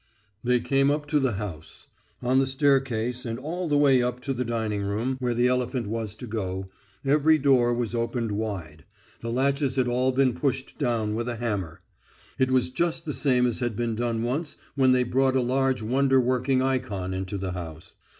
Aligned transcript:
They 0.43 0.59
came 0.59 0.89
up 0.89 1.05
to 1.09 1.19
the 1.19 1.33
house. 1.33 1.85
On 2.23 2.39
the 2.39 2.47
staircase, 2.47 3.23
and 3.23 3.37
all 3.37 3.69
the 3.69 3.77
way 3.77 4.01
up 4.01 4.19
to 4.21 4.33
the 4.33 4.43
dining 4.43 4.81
room 4.81 5.15
where 5.19 5.35
the 5.35 5.47
elephant 5.47 5.85
was 5.85 6.15
to 6.15 6.25
go, 6.25 6.71
every 7.05 7.37
door 7.37 7.71
was 7.71 7.93
opened 7.93 8.31
wide; 8.31 8.83
the 9.19 9.31
latches 9.31 9.75
had 9.75 9.87
all 9.87 10.11
been 10.11 10.33
pushed 10.33 10.79
down 10.79 11.13
with 11.13 11.29
a 11.29 11.35
hammer. 11.35 11.81
It 12.39 12.49
was 12.49 12.71
just 12.71 13.05
the 13.05 13.13
same 13.13 13.45
as 13.45 13.59
had 13.59 13.75
been 13.75 13.93
done 13.93 14.23
once 14.23 14.57
when 14.73 14.91
they 14.91 15.03
brought 15.03 15.35
a 15.35 15.39
large 15.41 15.83
wonder 15.83 16.19
working 16.19 16.63
ikon 16.63 17.13
into 17.13 17.37
the 17.37 17.51
house. 17.51 17.93